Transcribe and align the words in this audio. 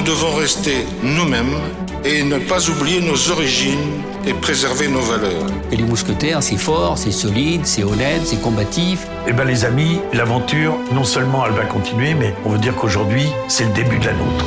nous 0.00 0.06
devons 0.06 0.34
rester 0.34 0.86
nous-mêmes 1.02 1.58
et 2.06 2.22
ne 2.22 2.38
pas 2.38 2.70
oublier 2.70 3.02
nos 3.02 3.30
origines 3.30 4.02
et 4.24 4.32
préserver 4.32 4.88
nos 4.88 5.00
valeurs. 5.00 5.44
Et 5.70 5.76
les 5.76 5.82
mousquetaires, 5.82 6.42
c'est 6.42 6.56
fort, 6.56 6.96
c'est 6.96 7.12
solide, 7.12 7.66
c'est 7.66 7.84
honnête, 7.84 8.22
c'est 8.24 8.40
combatif. 8.40 9.06
Eh 9.28 9.34
bien 9.34 9.44
les 9.44 9.66
amis, 9.66 10.00
l'aventure, 10.14 10.74
non 10.92 11.04
seulement 11.04 11.44
elle 11.44 11.52
va 11.52 11.66
continuer, 11.66 12.14
mais 12.14 12.34
on 12.46 12.50
veut 12.50 12.58
dire 12.58 12.74
qu'aujourd'hui, 12.76 13.26
c'est 13.48 13.64
le 13.64 13.72
début 13.74 13.98
de 13.98 14.06
la 14.06 14.14
nôtre. 14.14 14.44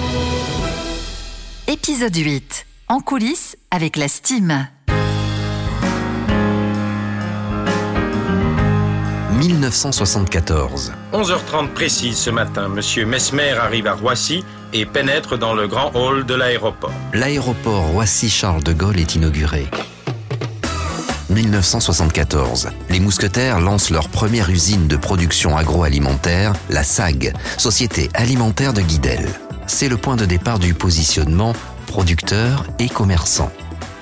Épisode 1.67 2.15
8. 2.15 2.65
En 2.89 2.99
coulisses 2.99 3.55
avec 3.69 3.95
la 3.95 4.07
Steam. 4.07 4.67
1974. 9.37 10.93
11h30 11.11 11.67
précise 11.73 12.17
ce 12.17 12.29
matin, 12.31 12.69
Monsieur 12.69 13.05
Mesmer 13.05 13.51
arrive 13.51 13.85
à 13.87 13.93
Roissy 13.93 14.43
et 14.73 14.85
pénètre 14.85 15.37
dans 15.37 15.53
le 15.53 15.67
grand 15.67 15.91
hall 15.95 16.25
de 16.25 16.33
l'aéroport. 16.33 16.91
L'aéroport 17.13 17.83
Roissy-Charles 17.87 18.63
de 18.63 18.73
Gaulle 18.73 18.99
est 18.99 19.15
inauguré. 19.15 19.67
1974. 21.29 22.69
Les 22.89 22.99
mousquetaires 22.99 23.59
lancent 23.59 23.89
leur 23.89 24.09
première 24.09 24.49
usine 24.49 24.87
de 24.87 24.97
production 24.97 25.57
agroalimentaire, 25.57 26.53
la 26.69 26.83
SAG, 26.83 27.33
Société 27.57 28.09
alimentaire 28.13 28.73
de 28.73 28.81
Guidel. 28.81 29.27
C'est 29.67 29.89
le 29.89 29.97
point 29.97 30.15
de 30.15 30.25
départ 30.25 30.59
du 30.59 30.73
positionnement 30.73 31.53
producteur 31.87 32.65
et 32.79 32.89
commerçant. 32.89 33.51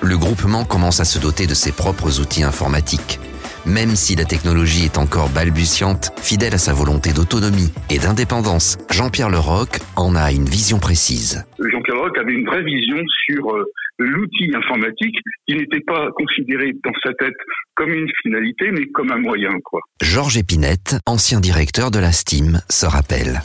Le 0.00 0.18
groupement 0.18 0.64
commence 0.64 1.00
à 1.00 1.04
se 1.04 1.18
doter 1.18 1.46
de 1.46 1.54
ses 1.54 1.72
propres 1.72 2.20
outils 2.20 2.42
informatiques. 2.42 3.20
Même 3.64 3.94
si 3.94 4.16
la 4.16 4.24
technologie 4.24 4.86
est 4.86 4.98
encore 4.98 5.28
balbutiante, 5.28 6.10
fidèle 6.20 6.54
à 6.54 6.58
sa 6.58 6.72
volonté 6.72 7.12
d'autonomie 7.12 7.72
et 7.90 7.98
d'indépendance, 7.98 8.76
Jean-Pierre 8.90 9.30
Leroc 9.30 9.78
en 9.96 10.16
a 10.16 10.32
une 10.32 10.46
vision 10.46 10.80
précise. 10.80 11.44
Jean-Pierre 11.60 11.96
Leroc 11.96 12.18
avait 12.18 12.32
une 12.32 12.46
vraie 12.46 12.64
vision 12.64 12.96
sur 13.26 13.52
euh, 13.52 13.64
l'outil 13.98 14.50
informatique 14.56 15.16
qui 15.46 15.54
n'était 15.54 15.82
pas 15.86 16.08
considéré 16.16 16.72
dans 16.84 16.92
sa 17.04 17.12
tête 17.14 17.36
comme 17.74 17.90
une 17.90 18.08
finalité, 18.22 18.72
mais 18.72 18.86
comme 18.86 19.12
un 19.12 19.18
moyen. 19.18 19.52
Quoi. 19.64 19.80
Georges 20.00 20.38
Épinette, 20.38 20.96
ancien 21.06 21.38
directeur 21.38 21.92
de 21.92 22.00
la 22.00 22.10
STEAM, 22.10 22.60
se 22.68 22.86
rappelle. 22.86 23.42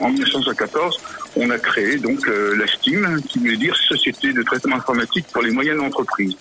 En 0.00 0.10
1914, 0.10 1.32
on 1.36 1.50
a 1.50 1.58
créé 1.58 1.98
donc 1.98 2.26
euh, 2.28 2.56
la 2.56 2.66
STEAM, 2.68 3.20
qui 3.22 3.40
veut 3.40 3.56
dire 3.56 3.74
Société 3.74 4.32
de 4.32 4.42
traitement 4.42 4.76
informatique 4.76 5.26
pour 5.32 5.42
les 5.42 5.50
moyennes 5.50 5.80
entreprises. 5.80 6.38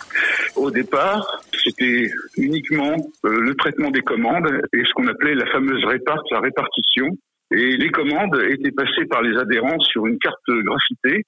Au 0.56 0.70
départ, 0.70 1.26
c'était 1.64 2.10
uniquement 2.38 2.96
euh, 3.26 3.40
le 3.40 3.56
traitement 3.56 3.90
des 3.90 4.02
commandes 4.02 4.48
et 4.74 4.84
ce 4.84 4.94
qu'on 4.94 5.08
appelait 5.08 5.34
la 5.34 5.48
fameuse 5.48 5.84
réparte, 5.86 6.24
la 6.30 6.40
répartition. 6.40 7.08
Et 7.52 7.78
les 7.78 7.90
commandes 7.90 8.40
étaient 8.50 8.72
passées 8.72 9.06
par 9.10 9.24
les 9.24 9.36
adhérents 9.38 9.80
sur 9.80 10.06
une 10.06 10.20
carte 10.20 10.38
graphitée. 10.48 11.24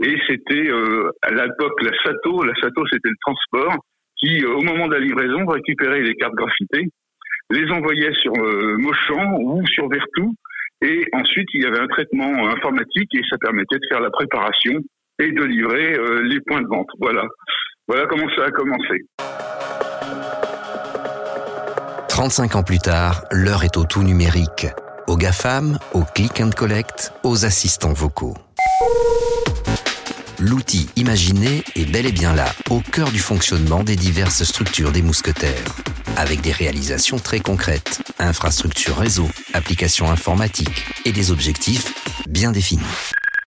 Et 0.00 0.16
c'était 0.28 0.70
euh, 0.70 1.10
à 1.22 1.30
l'époque 1.30 1.82
la 1.82 1.92
SATO, 2.04 2.44
la 2.44 2.54
SATO 2.60 2.86
c'était 2.86 3.08
le 3.08 3.16
transport, 3.20 3.76
qui 4.16 4.44
au 4.44 4.60
moment 4.60 4.86
de 4.86 4.94
la 4.94 5.00
livraison 5.00 5.44
récupérait 5.46 6.02
les 6.02 6.14
cartes 6.14 6.34
graphitées, 6.34 6.88
les 7.50 7.70
envoyait 7.70 8.14
sur 8.14 8.32
Mauchamp 8.78 9.38
ou 9.40 9.66
sur 9.66 9.88
Vertou 9.88 10.34
et 10.84 11.06
ensuite, 11.12 11.48
il 11.54 11.62
y 11.62 11.66
avait 11.66 11.80
un 11.80 11.86
traitement 11.86 12.46
informatique 12.48 13.08
et 13.14 13.22
ça 13.30 13.38
permettait 13.40 13.76
de 13.76 13.86
faire 13.88 14.00
la 14.00 14.10
préparation 14.10 14.74
et 15.18 15.32
de 15.32 15.42
livrer 15.42 15.94
euh, 15.94 16.22
les 16.22 16.40
points 16.46 16.60
de 16.60 16.66
vente. 16.66 16.88
Voilà. 17.00 17.22
Voilà 17.88 18.06
comment 18.06 18.28
ça 18.36 18.44
a 18.44 18.50
commencé. 18.50 19.06
35 22.08 22.56
ans 22.56 22.62
plus 22.62 22.78
tard, 22.78 23.24
l'heure 23.32 23.64
est 23.64 23.76
au 23.76 23.84
tout 23.84 24.02
numérique. 24.02 24.66
Au 25.06 25.16
GAFAM, 25.16 25.78
au 25.94 26.02
click 26.14 26.40
and 26.40 26.50
collect, 26.50 27.12
aux 27.24 27.44
assistants 27.44 27.92
vocaux. 27.92 28.34
L'outil 30.40 30.88
imaginé 30.96 31.62
est 31.76 31.84
bel 31.84 32.06
et 32.06 32.12
bien 32.12 32.34
là, 32.34 32.52
au 32.70 32.80
cœur 32.80 33.10
du 33.10 33.20
fonctionnement 33.20 33.84
des 33.84 33.96
diverses 33.96 34.42
structures 34.44 34.92
des 34.92 35.02
mousquetaires 35.02 35.76
avec 36.16 36.40
des 36.40 36.52
réalisations 36.52 37.18
très 37.18 37.40
concrètes, 37.40 38.02
infrastructures 38.18 38.96
réseau, 38.96 39.28
applications 39.52 40.10
informatiques 40.10 40.84
et 41.04 41.12
des 41.12 41.30
objectifs 41.30 41.92
bien 42.28 42.52
définis. 42.52 42.82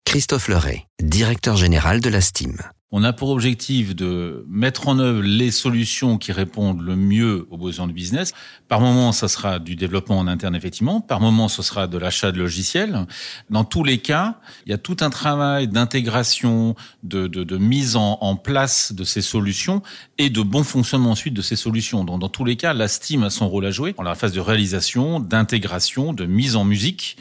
Christophe 0.05 0.47
Leray, 0.47 0.85
directeur 1.01 1.57
général 1.57 2.01
de 2.01 2.09
la 2.09 2.21
STEAM. 2.21 2.57
On 2.89 3.03
a 3.03 3.11
pour 3.11 3.31
objectif 3.31 3.97
de 3.97 4.45
mettre 4.47 4.87
en 4.87 4.97
œuvre 4.99 5.21
les 5.21 5.51
solutions 5.51 6.17
qui 6.17 6.31
répondent 6.31 6.81
le 6.81 6.95
mieux 6.95 7.45
aux 7.51 7.57
besoins 7.57 7.85
du 7.85 7.91
business. 7.91 8.31
Par 8.69 8.79
moment, 8.79 9.11
ça 9.11 9.27
sera 9.27 9.59
du 9.59 9.75
développement 9.75 10.17
en 10.17 10.25
interne, 10.25 10.55
effectivement. 10.55 11.01
Par 11.01 11.19
moment, 11.19 11.49
ce 11.49 11.61
sera 11.61 11.87
de 11.87 11.97
l'achat 11.97 12.31
de 12.31 12.39
logiciels. 12.39 13.05
Dans 13.49 13.65
tous 13.65 13.83
les 13.83 13.97
cas, 13.97 14.39
il 14.65 14.69
y 14.69 14.73
a 14.73 14.77
tout 14.77 14.95
un 15.01 15.09
travail 15.09 15.67
d'intégration, 15.67 16.75
de, 17.03 17.27
de, 17.27 17.43
de, 17.43 17.57
mise 17.57 17.97
en, 17.97 18.37
place 18.37 18.93
de 18.93 19.03
ces 19.03 19.21
solutions 19.21 19.81
et 20.17 20.29
de 20.29 20.41
bon 20.41 20.63
fonctionnement 20.63 21.11
ensuite 21.11 21.33
de 21.33 21.41
ces 21.41 21.57
solutions. 21.57 22.05
Donc, 22.05 22.21
dans 22.21 22.29
tous 22.29 22.45
les 22.45 22.55
cas, 22.55 22.73
la 22.73 22.87
Steam 22.87 23.23
a 23.23 23.29
son 23.29 23.49
rôle 23.49 23.65
à 23.65 23.71
jouer 23.71 23.95
dans 23.97 24.03
la 24.03 24.15
phase 24.15 24.31
de 24.31 24.39
réalisation, 24.39 25.19
d'intégration, 25.19 26.13
de 26.13 26.25
mise 26.25 26.55
en 26.55 26.63
musique 26.63 27.17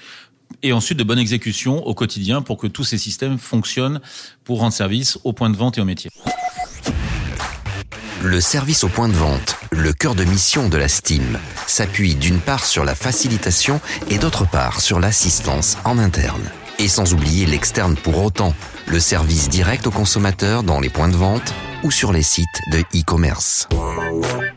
et 0.62 0.72
ensuite 0.72 0.98
de 0.98 1.04
bonne 1.04 1.18
exécution 1.18 1.84
au 1.86 1.94
quotidien 1.94 2.42
pour 2.42 2.58
que 2.58 2.66
tous 2.66 2.84
ces 2.84 2.98
systèmes 2.98 3.38
fonctionnent 3.38 4.00
pour 4.44 4.60
rendre 4.60 4.72
service 4.72 5.18
aux 5.24 5.32
points 5.32 5.50
de 5.50 5.56
vente 5.56 5.78
et 5.78 5.80
aux 5.80 5.84
métiers. 5.84 6.10
Le 8.22 8.40
service 8.40 8.82
au 8.82 8.88
point 8.88 9.08
de 9.08 9.14
vente, 9.14 9.56
le 9.70 9.92
cœur 9.92 10.14
de 10.14 10.24
mission 10.24 10.68
de 10.68 10.76
la 10.76 10.88
STEAM, 10.88 11.38
s'appuie 11.66 12.14
d'une 12.14 12.40
part 12.40 12.64
sur 12.64 12.84
la 12.84 12.94
facilitation 12.94 13.80
et 14.08 14.18
d'autre 14.18 14.48
part 14.48 14.80
sur 14.80 14.98
l'assistance 14.98 15.76
en 15.84 15.98
interne. 15.98 16.50
Et 16.78 16.88
sans 16.88 17.14
oublier 17.14 17.46
l'externe 17.46 17.94
pour 17.94 18.22
autant, 18.22 18.54
le 18.86 19.00
service 19.00 19.48
direct 19.48 19.86
aux 19.86 19.90
consommateurs 19.90 20.62
dans 20.62 20.80
les 20.80 20.90
points 20.90 21.08
de 21.08 21.16
vente 21.16 21.54
ou 21.84 21.90
sur 21.90 22.12
les 22.12 22.22
sites 22.22 22.46
de 22.72 22.78
e-commerce. 22.94 23.68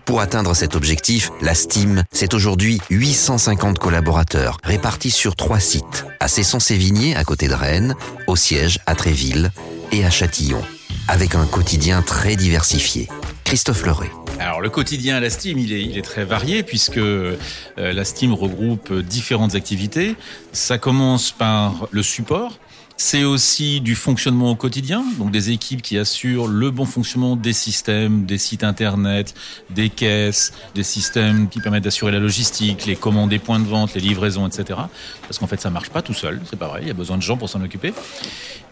Pour 0.09 0.22
atteindre 0.22 0.56
cet 0.56 0.75
objectif, 0.75 1.30
la 1.40 1.53
Steam, 1.53 2.03
c'est 2.12 2.34
aujourd'hui 2.34 2.81
850 2.90 3.78
collaborateurs 3.78 4.58
répartis 4.64 5.12
sur 5.12 5.36
trois 5.36 5.59
sites. 5.59 6.08
À 6.20 6.28
Cesson-Sévigné, 6.28 7.16
à 7.16 7.24
côté 7.24 7.47
de 7.47 7.53
Rennes, 7.53 7.94
au 8.25 8.36
siège 8.36 8.80
à 8.88 8.96
Tréville 8.96 9.52
et 9.92 10.03
à 10.03 10.09
Châtillon. 10.09 10.64
Avec 11.08 11.36
un 11.36 11.46
quotidien 11.46 12.02
très 12.02 12.36
diversifié. 12.36 13.08
Christophe 13.44 13.86
Leray. 13.86 14.09
Alors 14.40 14.62
le 14.62 14.72
quotidien 14.72 15.18
à 15.18 15.19
la 15.19 15.30
Steam, 15.30 15.59
il 15.59 15.96
est, 15.96 16.02
très 16.02 16.25
varié 16.25 16.64
puisque 16.64 16.98
euh, 16.98 17.38
la 17.78 18.03
Steam 18.03 18.34
regroupe 18.34 18.92
différentes 18.92 19.53
activités. 19.53 20.16
Ça 20.53 20.80
commence 20.80 21.31
par 21.31 21.88
le 21.92 22.02
support, 22.02 22.58
c'est 23.02 23.24
aussi 23.24 23.80
du 23.80 23.96
fonctionnement 23.96 24.52
au 24.52 24.56
quotidien, 24.56 25.06
donc 25.18 25.32
des 25.32 25.52
équipes 25.52 25.82
qui 25.82 25.98
assurent 25.98 26.48
le 26.48 26.70
bon 26.70 26.84
fonctionnement 26.84 27.38
des 27.38 27.54
systèmes, 27.54 28.26
des 28.26 28.38
sites 28.38 28.66
internet, 28.66 29.34
des 29.70 29.90
caisses, 29.90 30.52
des 30.76 30.84
systèmes 30.84 31.48
qui 31.48 31.62
permettent 31.62 31.86
d'assurer 31.86 32.12
la 32.12 32.20
logistique, 32.20 32.86
les 32.86 32.98
commandes 32.98 33.30
des 33.30 33.40
points 33.40 33.60
de 33.60 33.66
vente, 33.66 33.94
les 33.94 34.02
livraisons, 34.02 34.46
etc. 34.46 34.82
Parce 35.22 35.40
qu'en 35.40 35.48
fait, 35.48 35.62
ça 35.62 35.70
marche 35.70 35.90
pas 35.92 36.02
tout 36.02 36.14
seul, 36.14 36.42
c'est 36.50 36.60
pas 36.60 36.68
vrai. 36.68 36.82
Il 36.82 36.90
y 36.90 36.92
a 36.92 36.94
besoin 36.94 37.16
de 37.16 37.22
gens 37.22 37.38
pour 37.38 37.48
s'en 37.48 37.64
occuper. 37.64 37.94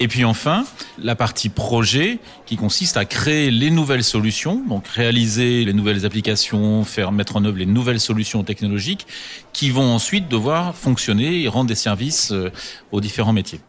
Et 0.02 0.10
puis 0.10 0.26
enfin, 0.26 0.66
la 1.02 1.16
partie 1.16 1.48
projet 1.48 2.20
qui 2.46 2.58
consiste 2.58 2.98
à 2.98 3.06
créer 3.06 3.50
les 3.50 3.72
nouvelles 3.72 4.04
solutions, 4.04 4.62
donc 4.68 4.90
réaliser 4.90 5.64
les 5.64 5.74
nouvelles 5.74 6.06
applications, 6.06 6.84
faire 6.84 7.14
mettre 7.14 7.38
en 7.38 7.46
œuvre 7.46 7.58
les 7.58 7.66
nouvelles 7.66 8.02
solutions 8.02 8.44
technologiques 8.44 9.08
qui 9.54 9.70
vont 9.70 9.90
ensuite 9.90 10.28
devoir 10.28 10.76
fonctionner 10.76 11.44
et 11.44 11.48
rendre 11.48 11.70
des 11.70 11.76
services 11.76 12.34
euh, 12.34 12.52
aux 12.92 13.00
différents 13.00 13.34
métiers. 13.34 13.62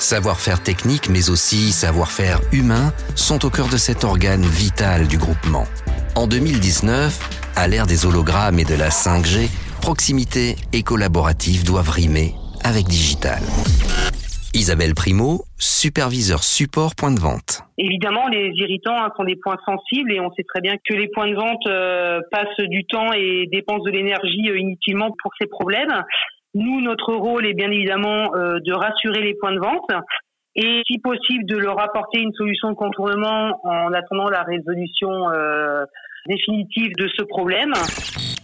Savoir-faire 0.00 0.62
technique, 0.62 1.10
mais 1.10 1.28
aussi 1.28 1.72
savoir-faire 1.72 2.40
humain 2.52 2.90
sont 3.16 3.44
au 3.44 3.50
cœur 3.50 3.68
de 3.68 3.76
cet 3.76 4.02
organe 4.02 4.40
vital 4.40 5.06
du 5.06 5.18
groupement. 5.18 5.64
En 6.16 6.26
2019, 6.26 7.52
à 7.54 7.68
l'ère 7.68 7.86
des 7.86 8.06
hologrammes 8.06 8.58
et 8.58 8.64
de 8.64 8.74
la 8.74 8.88
5G, 8.88 9.50
proximité 9.82 10.56
et 10.72 10.82
collaboratif 10.82 11.64
doivent 11.64 11.90
rimer 11.90 12.32
avec 12.64 12.86
digital. 12.86 13.40
Isabelle 14.54 14.94
Primo, 14.94 15.44
superviseur 15.58 16.42
support 16.42 16.96
point 16.96 17.12
de 17.12 17.20
vente. 17.20 17.62
Évidemment, 17.78 18.26
les 18.28 18.50
irritants 18.54 18.96
hein, 18.98 19.12
sont 19.16 19.24
des 19.24 19.36
points 19.36 19.58
sensibles 19.64 20.12
et 20.12 20.18
on 20.18 20.32
sait 20.32 20.42
très 20.42 20.60
bien 20.60 20.74
que 20.76 20.94
les 20.94 21.08
points 21.08 21.28
de 21.28 21.36
vente 21.36 21.66
euh, 21.68 22.20
passent 22.32 22.66
du 22.68 22.84
temps 22.84 23.12
et 23.12 23.46
dépensent 23.52 23.84
de 23.84 23.90
l'énergie 23.90 24.48
euh, 24.48 24.58
inutilement 24.58 25.14
pour 25.22 25.30
ces 25.40 25.46
problèmes. 25.46 26.02
Nous, 26.54 26.80
notre 26.80 27.14
rôle 27.14 27.46
est 27.46 27.54
bien 27.54 27.70
évidemment 27.70 28.34
euh, 28.34 28.58
de 28.64 28.72
rassurer 28.72 29.22
les 29.22 29.34
points 29.34 29.52
de 29.52 29.60
vente 29.60 29.88
et, 30.56 30.82
si 30.84 30.98
possible, 30.98 31.46
de 31.46 31.56
leur 31.56 31.80
apporter 31.80 32.18
une 32.18 32.32
solution 32.34 32.70
de 32.70 32.74
contournement 32.74 33.60
en 33.62 33.92
attendant 33.92 34.28
la 34.28 34.42
résolution 34.42 35.30
euh, 35.30 35.84
définitive 36.26 36.92
de 36.98 37.08
ce 37.16 37.22
problème. 37.22 37.72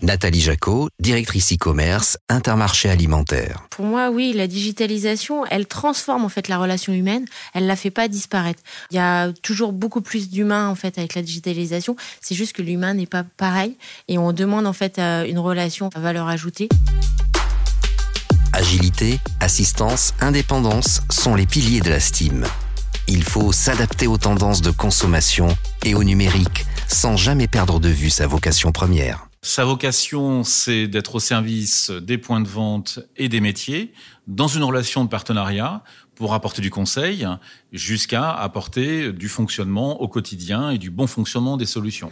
Nathalie 0.02 0.40
Jacot, 0.40 0.88
directrice 1.00 1.52
e-commerce, 1.52 2.16
Intermarché 2.28 2.88
alimentaire. 2.88 3.66
Pour 3.70 3.86
moi, 3.86 4.10
oui, 4.10 4.32
la 4.34 4.46
digitalisation, 4.46 5.44
elle 5.46 5.66
transforme 5.66 6.24
en 6.24 6.28
fait 6.28 6.46
la 6.46 6.58
relation 6.58 6.92
humaine, 6.92 7.24
elle 7.54 7.66
la 7.66 7.74
fait 7.74 7.90
pas 7.90 8.06
disparaître. 8.06 8.62
Il 8.92 8.96
y 8.96 9.00
a 9.00 9.32
toujours 9.42 9.72
beaucoup 9.72 10.00
plus 10.00 10.30
d'humains 10.30 10.68
en 10.68 10.76
fait 10.76 10.96
avec 10.98 11.16
la 11.16 11.22
digitalisation, 11.22 11.96
c'est 12.20 12.36
juste 12.36 12.54
que 12.54 12.62
l'humain 12.62 12.94
n'est 12.94 13.06
pas 13.06 13.24
pareil 13.36 13.76
et 14.06 14.16
on 14.16 14.32
demande 14.32 14.66
en 14.66 14.72
fait 14.72 15.00
euh, 15.00 15.24
une 15.24 15.40
relation 15.40 15.90
à 15.94 15.98
valeur 15.98 16.28
ajoutée. 16.28 16.68
Agilité, 18.56 19.20
assistance, 19.40 20.14
indépendance 20.18 21.02
sont 21.10 21.34
les 21.34 21.44
piliers 21.44 21.80
de 21.80 21.90
la 21.90 22.00
Steam. 22.00 22.46
Il 23.06 23.22
faut 23.22 23.52
s'adapter 23.52 24.06
aux 24.06 24.16
tendances 24.16 24.62
de 24.62 24.70
consommation 24.70 25.48
et 25.84 25.94
au 25.94 26.02
numérique 26.02 26.64
sans 26.88 27.18
jamais 27.18 27.48
perdre 27.48 27.80
de 27.80 27.90
vue 27.90 28.08
sa 28.08 28.26
vocation 28.26 28.72
première. 28.72 29.28
Sa 29.42 29.66
vocation, 29.66 30.42
c'est 30.42 30.88
d'être 30.88 31.16
au 31.16 31.20
service 31.20 31.90
des 31.90 32.16
points 32.16 32.40
de 32.40 32.48
vente 32.48 33.00
et 33.18 33.28
des 33.28 33.42
métiers 33.42 33.92
dans 34.26 34.48
une 34.48 34.64
relation 34.64 35.04
de 35.04 35.10
partenariat 35.10 35.84
pour 36.16 36.34
apporter 36.34 36.62
du 36.62 36.70
conseil 36.70 37.26
jusqu'à 37.72 38.32
apporter 38.32 39.12
du 39.12 39.28
fonctionnement 39.28 40.00
au 40.00 40.08
quotidien 40.08 40.70
et 40.70 40.78
du 40.78 40.90
bon 40.90 41.06
fonctionnement 41.06 41.56
des 41.56 41.66
solutions. 41.66 42.10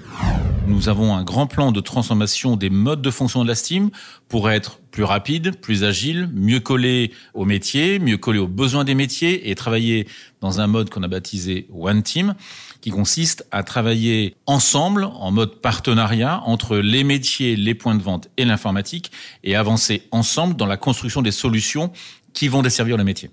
Nous 0.67 0.89
avons 0.89 1.15
un 1.15 1.25
grand 1.25 1.47
plan 1.47 1.73
de 1.73 1.81
transformation 1.81 2.57
des 2.57 2.71
modes 2.71 3.03
de 3.03 3.11
fonction 3.11 3.43
de 3.43 3.49
la 3.49 3.55
Steam 3.55 3.91
pour 4.29 4.51
être 4.51 4.79
plus 4.91 5.05
rapide, 5.05 5.61
plus 5.61 5.85
agile, 5.85 6.31
mieux 6.33 6.61
collé 6.61 7.13
aux 7.35 7.45
métiers, 7.45 7.99
mieux 7.99 8.17
collé 8.17 8.39
aux 8.39 8.47
besoins 8.47 8.85
des 8.85 8.95
métiers 8.95 9.51
et 9.51 9.55
travailler 9.55 10.07
dans 10.41 10.61
un 10.61 10.67
mode 10.67 10.91
qu'on 10.91 11.03
a 11.03 11.09
baptisé 11.09 11.67
One 11.75 12.03
Team 12.03 12.35
qui 12.81 12.91
consiste 12.91 13.47
à 13.51 13.63
travailler 13.63 14.37
ensemble 14.47 15.05
en 15.05 15.31
mode 15.31 15.61
partenariat 15.61 16.43
entre 16.45 16.77
les 16.77 17.03
métiers, 17.03 17.57
les 17.57 17.75
points 17.75 17.95
de 17.95 18.03
vente 18.03 18.29
et 18.37 18.45
l'informatique 18.45 19.11
et 19.43 19.57
avancer 19.57 20.03
ensemble 20.11 20.55
dans 20.57 20.67
la 20.67 20.77
construction 20.77 21.23
des 21.23 21.33
solutions 21.33 21.91
qui 22.35 22.49
vont 22.49 22.63
desservir 22.63 22.97
le 22.97 23.05
métier. 23.05 23.31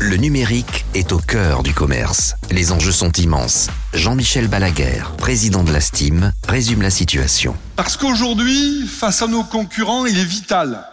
Le 0.00 0.16
numérique 0.16 0.84
est 0.94 1.10
au 1.10 1.18
cœur 1.18 1.64
du 1.64 1.74
commerce. 1.74 2.36
Les 2.52 2.70
enjeux 2.70 2.92
sont 2.92 3.10
immenses. 3.10 3.66
Jean-Michel 3.94 4.46
Balaguer, 4.46 5.02
président 5.16 5.64
de 5.64 5.72
la 5.72 5.80
Steam, 5.80 6.30
résume 6.46 6.82
la 6.82 6.90
situation. 6.90 7.56
Parce 7.74 7.96
qu'aujourd'hui, 7.96 8.86
face 8.86 9.22
à 9.22 9.26
nos 9.26 9.42
concurrents, 9.42 10.06
il 10.06 10.16
est 10.16 10.24
vital 10.24 10.86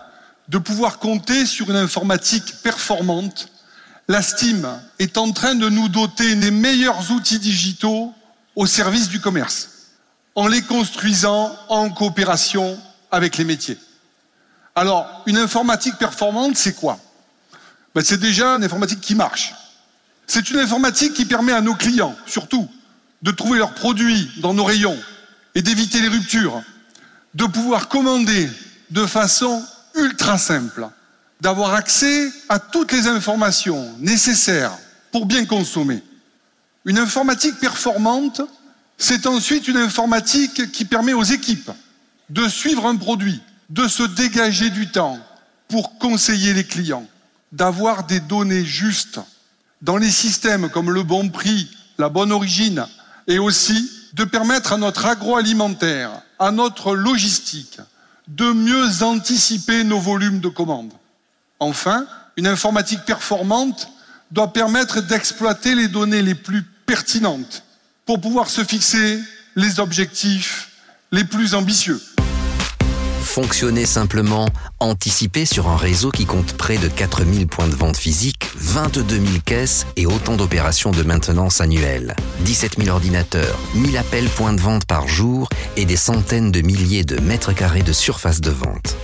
de 0.50 0.58
pouvoir 0.58 0.98
compter 0.98 1.46
sur 1.46 1.70
une 1.70 1.76
informatique 1.76 2.64
performante. 2.64 3.50
La 4.08 4.24
Steam 4.24 4.68
est 4.98 5.20
en 5.20 5.32
train 5.34 5.54
de 5.54 5.70
nous 5.70 5.88
doter 5.88 6.34
des 6.34 6.50
meilleurs 6.50 7.12
outils 7.12 7.40
digitaux 7.40 8.12
au 8.56 8.66
service 8.66 9.10
du 9.10 9.20
commerce, 9.20 9.70
en 10.34 10.48
les 10.48 10.64
construisant 10.64 11.56
en 11.70 11.92
coopération 11.92 12.76
avec 13.12 13.38
les 13.38 13.46
métiers. 13.46 13.78
Alors, 14.74 15.06
une 15.28 15.38
informatique 15.38 15.98
performante, 16.00 16.58
c'est 16.58 16.76
quoi? 16.76 16.98
Ben, 17.96 18.04
C'est 18.04 18.20
déjà 18.20 18.50
une 18.50 18.64
informatique 18.64 19.02
qui 19.02 19.16
marche. 19.16 19.56
C'est 20.28 20.50
une 20.50 20.60
informatique 20.60 21.14
qui 21.14 21.26
permet 21.26 21.54
à 21.54 21.62
nos 21.62 21.76
clients, 21.76 22.16
surtout, 22.28 22.70
de 23.22 23.32
trouver 23.32 23.58
leurs 23.58 23.74
produits 23.74 24.30
dans 24.38 24.54
nos 24.54 24.64
rayons 24.64 24.98
et 25.56 25.62
d'éviter 25.62 26.02
les 26.02 26.10
ruptures, 26.10 26.62
de 27.34 27.46
pouvoir 27.46 27.88
commander 27.88 28.50
de 28.92 29.06
façon 29.06 29.64
ultra 29.96 30.38
simple, 30.38 30.88
d'avoir 31.42 31.74
accès 31.74 32.32
à 32.50 32.60
toutes 32.60 32.92
les 32.92 33.08
informations 33.08 33.96
nécessaires 34.00 34.78
pour 35.12 35.26
bien 35.26 35.46
consommer. 35.46 36.04
Une 36.86 37.00
informatique 37.00 37.60
performante, 37.60 38.42
c'est 38.98 39.26
ensuite 39.26 39.68
une 39.68 39.78
informatique 39.78 40.72
qui 40.72 40.86
permet 40.86 41.14
aux 41.14 41.24
équipes 41.24 41.72
de 42.30 42.48
suivre 42.48 42.86
un 42.86 42.96
produit, 42.96 43.42
de 43.70 43.88
se 43.88 44.04
dégager 44.04 44.70
du 44.70 44.90
temps 44.92 45.20
pour 45.68 45.98
conseiller 45.98 46.54
les 46.54 46.64
clients, 46.64 47.08
d'avoir 47.56 48.04
des 48.04 48.20
données 48.20 48.66
justes 48.66 49.20
dans 49.82 49.98
les 49.98 50.12
systèmes 50.12 50.70
comme 50.70 50.92
le 50.92 51.04
bon 51.04 51.30
prix, 51.30 51.70
la 51.98 52.10
bonne 52.10 52.32
origine, 52.32 52.86
et 53.28 53.40
aussi 53.40 53.90
de 54.14 54.26
permettre 54.26 54.74
à 54.74 54.78
notre 54.78 55.06
agroalimentaire, 55.06 56.12
à 56.38 56.52
notre 56.52 56.96
logistique, 56.96 57.80
de 58.28 58.52
mieux 58.52 59.04
anticiper 59.04 59.84
nos 59.84 60.00
volumes 60.00 60.40
de 60.40 60.50
commandes. 60.50 60.94
Enfin, 61.60 62.06
une 62.36 62.48
informatique 62.48 63.06
performante 63.06 63.88
doit 64.32 64.52
permettre 64.52 65.02
d'exploiter 65.02 65.76
les 65.76 65.88
données 65.88 66.22
les 66.22 66.36
plus 66.36 66.64
pertinentes 66.86 67.64
pour 68.06 68.20
pouvoir 68.20 68.50
se 68.50 68.64
fixer 68.64 69.22
les 69.56 69.80
objectifs 69.80 70.72
les 71.12 71.24
plus 71.24 71.56
ambitieux. 71.56 72.02
Fonctionner 73.26 73.86
simplement, 73.86 74.48
anticiper 74.80 75.46
sur 75.46 75.68
un 75.68 75.76
réseau 75.76 76.10
qui 76.10 76.26
compte 76.26 76.54
près 76.54 76.78
de 76.78 76.88
4000 76.88 77.48
points 77.48 77.68
de 77.68 77.76
vente 77.76 77.98
physiques, 77.98 78.50
22 78.56 79.18
000 79.18 79.26
caisses 79.44 79.86
et 79.98 80.06
autant 80.06 80.38
d'opérations 80.38 80.92
de 80.92 81.04
maintenance 81.04 81.60
annuelles. 81.60 82.16
17 82.42 82.78
000 82.82 82.96
ordinateurs, 82.96 83.60
1000 83.74 83.98
appels 83.98 84.30
points 84.30 84.54
de 84.54 84.62
vente 84.62 84.86
par 84.86 85.10
jour 85.10 85.50
et 85.76 85.84
des 85.84 85.98
centaines 85.98 86.52
de 86.52 86.62
milliers 86.62 87.04
de 87.04 87.20
mètres 87.20 87.52
carrés 87.52 87.84
de 87.84 87.92
surface 87.92 88.40
de 88.40 88.52
vente. 88.52 88.96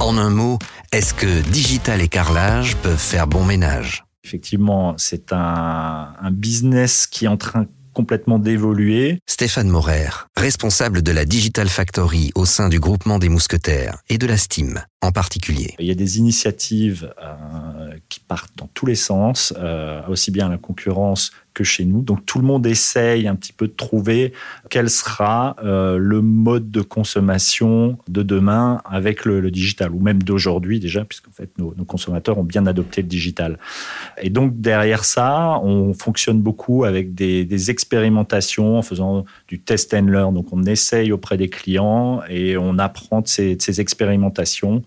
En 0.00 0.16
un 0.16 0.30
mot, 0.30 0.58
est-ce 0.90 1.14
que 1.14 1.42
digital 1.42 2.00
et 2.00 2.08
carrelage 2.08 2.76
peuvent 2.78 2.96
faire 2.96 3.28
bon 3.28 3.44
ménage? 3.44 4.04
Effectivement, 4.24 4.94
c'est 4.96 5.32
un, 5.32 6.14
un 6.20 6.30
business 6.32 7.06
qui 7.06 7.26
est 7.26 7.28
en 7.28 7.36
train 7.36 7.66
complètement 7.96 8.38
d'évoluer. 8.38 9.20
Stéphane 9.26 9.70
Morer, 9.70 10.10
responsable 10.36 11.00
de 11.00 11.12
la 11.12 11.24
Digital 11.24 11.66
Factory 11.66 12.30
au 12.34 12.44
sein 12.44 12.68
du 12.68 12.78
groupement 12.78 13.18
des 13.18 13.30
mousquetaires 13.30 13.96
et 14.10 14.18
de 14.18 14.26
la 14.26 14.36
Steam 14.36 14.82
en 15.00 15.12
particulier. 15.12 15.74
Il 15.78 15.86
y 15.86 15.90
a 15.90 15.94
des 15.94 16.18
initiatives 16.18 17.10
euh, 17.22 17.94
qui 18.10 18.20
partent 18.20 18.54
dans 18.56 18.68
tous 18.74 18.84
les 18.84 18.96
sens, 18.96 19.54
euh, 19.56 20.02
aussi 20.08 20.30
bien 20.30 20.50
la 20.50 20.58
concurrence 20.58 21.30
que 21.56 21.64
chez 21.64 21.86
nous. 21.86 22.02
Donc 22.02 22.26
tout 22.26 22.38
le 22.38 22.44
monde 22.44 22.66
essaye 22.66 23.26
un 23.26 23.34
petit 23.34 23.54
peu 23.54 23.66
de 23.66 23.72
trouver 23.72 24.34
quel 24.68 24.90
sera 24.90 25.56
euh, 25.64 25.96
le 25.96 26.20
mode 26.20 26.70
de 26.70 26.82
consommation 26.82 27.96
de 28.08 28.22
demain 28.22 28.82
avec 28.84 29.24
le, 29.24 29.50
digital, 29.50 29.90
ou 29.92 30.00
même 30.00 30.22
d'aujourd'hui 30.22 30.80
déjà, 30.80 31.06
puisqu'en 31.06 31.30
fait 31.30 31.48
nos, 31.58 31.72
consommateurs 31.86 32.36
ont 32.36 32.44
bien 32.44 32.66
adopté 32.66 33.00
le 33.00 33.08
digital. 33.08 33.58
Et 34.20 34.28
donc 34.28 34.60
derrière 34.60 35.04
ça, 35.04 35.58
on 35.62 35.94
fonctionne 35.94 36.42
beaucoup 36.42 36.84
avec 36.84 37.14
des, 37.14 37.46
expérimentations 37.70 38.76
en 38.76 38.82
faisant 38.82 39.24
du 39.48 39.58
test 39.58 39.94
and 39.94 40.08
learn. 40.08 40.34
Donc 40.34 40.52
on 40.52 40.62
essaye 40.64 41.10
auprès 41.10 41.38
des 41.38 41.48
clients 41.48 42.20
et 42.28 42.58
on 42.58 42.78
apprend 42.78 43.22
de 43.22 43.28
ces, 43.28 43.56
de 43.56 43.62
ces 43.62 43.80
expérimentations 43.80 44.82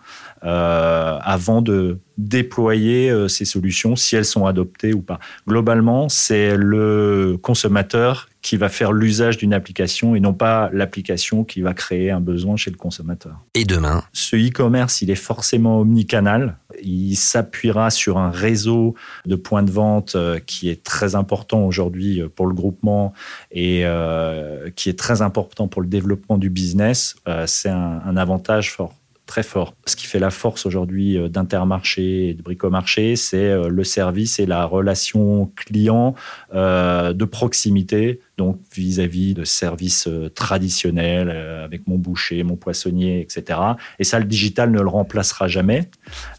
euh, 0.46 1.18
avant 1.22 1.62
de 1.64 1.98
déployer 2.20 3.10
euh, 3.10 3.28
ces 3.28 3.46
solutions, 3.46 3.96
si 3.96 4.16
elles 4.16 4.26
sont 4.26 4.46
adoptées 4.46 4.94
ou 4.94 5.02
pas. 5.02 5.20
Globalement, 5.48 6.10
c'est 6.10 6.56
le 6.60 7.38
consommateur 7.42 8.30
qui 8.42 8.56
va 8.56 8.70
faire 8.70 8.94
l'usage 8.94 9.38
d'une 9.38 9.54
application 9.54 10.16
et 10.16 10.20
non 10.20 10.34
pas 10.34 10.70
l'application 10.72 11.44
qui 11.44 11.62
va 11.62 11.74
créer 11.74 12.10
un 12.10 12.22
besoin 12.22 12.56
chez 12.56 12.72
le 12.72 12.78
consommateur. 12.78 13.36
Et 13.54 13.66
demain 13.66 14.04
Ce 14.14 14.36
e-commerce, 14.36 15.02
il 15.02 15.12
est 15.12 15.16
forcément 15.16 15.80
omnicanal. 15.80 16.58
Il 16.82 17.16
s'appuiera 17.16 17.90
sur 17.90 18.18
un 18.18 18.30
réseau 18.30 18.96
de 19.26 19.36
points 19.36 19.64
de 19.64 19.72
vente 19.72 20.16
euh, 20.16 20.40
qui 20.40 20.70
est 20.70 20.84
très 20.84 21.16
important 21.16 21.66
aujourd'hui 21.66 22.22
pour 22.36 22.48
le 22.48 22.54
groupement 22.54 23.14
et 23.52 23.82
euh, 23.84 24.70
qui 24.72 24.90
est 24.90 24.98
très 24.98 25.22
important 25.22 25.68
pour 25.68 25.82
le 25.82 25.88
développement 25.88 26.38
du 26.38 26.50
business. 26.50 27.16
Euh, 27.28 27.46
c'est 27.46 27.70
un, 27.70 28.02
un 28.06 28.16
avantage 28.16 28.72
fort 28.72 28.94
très 29.30 29.44
fort. 29.44 29.76
Ce 29.86 29.96
qui 29.96 30.08
fait 30.08 30.18
la 30.18 30.32
force 30.32 30.66
aujourd'hui 30.66 31.16
euh, 31.16 31.30
d'Intermarché 31.30 32.30
et 32.30 32.34
de 32.34 32.42
Bricomarché, 32.42 33.16
c'est 33.16 33.38
euh, 33.38 33.70
le 33.70 33.84
service 33.84 34.40
et 34.40 34.48
la 34.48 34.66
relation 34.66 35.52
client 35.56 36.16
euh, 36.56 37.14
de 37.14 37.26
proximité, 37.26 38.22
donc 38.40 38.60
vis-à-vis 38.74 39.36
de 39.36 39.44
services 39.44 40.10
traditionnels 40.34 41.30
avec 41.30 41.86
mon 41.88 41.98
boucher, 41.98 42.42
mon 42.44 42.56
poissonnier, 42.56 43.22
etc. 43.22 43.60
Et 44.00 44.04
ça, 44.04 44.18
le 44.18 44.26
digital 44.26 44.72
ne 44.72 44.82
le 44.82 44.88
remplacera 44.88 45.48
jamais. 45.48 45.90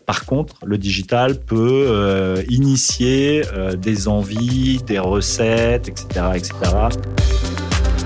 Par 0.06 0.25
contre, 0.25 0.56
le 0.64 0.78
digital 0.78 1.38
peut 1.38 2.42
initier 2.49 3.42
des 3.76 4.09
envies, 4.09 4.82
des 4.87 4.99
recettes, 4.99 5.88
etc., 5.88 6.06
etc. 6.35 6.54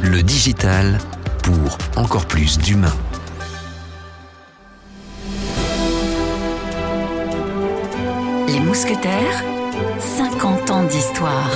Le 0.03 0.23
digital 0.23 0.99
pour 1.45 1.79
encore 1.97 2.27
plus 2.27 2.59
d'humains. 2.59 2.97
Mousquetaires, 8.75 9.45
50 10.01 10.71
ans 10.73 10.83
d'histoire. 10.83 11.49